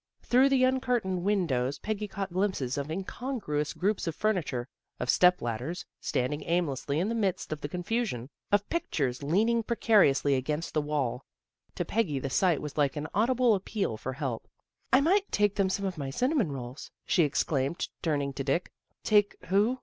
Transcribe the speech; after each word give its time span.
Through 0.23 0.49
the 0.49 0.63
uncurtained 0.65 1.21
win 1.21 1.45
dows 1.45 1.77
Peggy 1.77 2.07
caught 2.07 2.33
glimpses 2.33 2.75
of 2.75 2.89
incongruous 2.89 3.71
groups 3.73 4.07
of 4.07 4.15
furniture, 4.15 4.67
of 4.99 5.11
step 5.11 5.43
ladders 5.43 5.85
standing 5.99 6.41
aimlessly 6.45 6.97
in 6.99 7.07
the 7.07 7.13
midst 7.13 7.53
of 7.53 7.61
the 7.61 7.69
confusion, 7.69 8.27
of 8.51 8.67
pic 8.67 8.89
tures 8.89 9.21
leaning 9.21 9.61
precariously 9.61 10.33
against 10.33 10.73
the 10.73 10.81
wall. 10.81 11.23
To 11.75 11.85
Peggy 11.85 12.17
the 12.17 12.31
sight 12.31 12.63
was 12.63 12.79
like 12.79 12.95
an 12.95 13.09
audible 13.13 13.53
appeal 13.53 13.95
for 13.95 14.13
help." 14.13 14.47
I 14.91 15.01
might 15.01 15.31
take 15.31 15.53
them 15.53 15.69
some 15.69 15.85
of 15.85 15.99
my 15.99 16.09
cinnamon 16.09 16.51
rolls," 16.51 16.89
she 17.05 17.21
exclaimed, 17.21 17.87
turning 18.01 18.33
to 18.33 18.43
Dick." 18.43 18.71
Take 19.03 19.35
who? 19.49 19.77